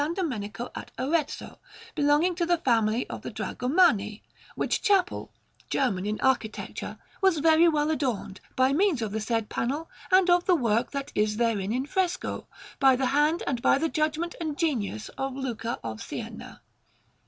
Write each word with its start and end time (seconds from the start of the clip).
Domenico 0.15 0.71
at 0.73 0.89
Arezzo, 0.97 1.59
belonging 1.93 2.33
to 2.33 2.43
the 2.47 2.57
family 2.57 3.07
of 3.07 3.21
the 3.21 3.29
Dragomanni; 3.29 4.23
which 4.55 4.81
chapel, 4.81 5.31
German 5.69 6.07
in 6.07 6.19
architecture, 6.21 6.97
was 7.21 7.37
very 7.37 7.67
well 7.67 7.91
adorned, 7.91 8.41
by 8.55 8.73
means 8.73 9.03
of 9.03 9.11
the 9.11 9.21
said 9.21 9.47
panel 9.47 9.91
and 10.09 10.27
of 10.27 10.45
the 10.45 10.55
work 10.55 10.89
that 10.89 11.11
is 11.13 11.37
therein 11.37 11.71
in 11.71 11.85
fresco, 11.85 12.47
by 12.79 12.95
the 12.95 13.05
hand 13.13 13.43
and 13.45 13.61
by 13.61 13.77
the 13.77 13.89
judgment 13.89 14.33
and 14.41 14.57
genius 14.57 15.09
of 15.19 15.35
Luca 15.35 15.79
of 15.83 16.01
Siena. 16.01 16.63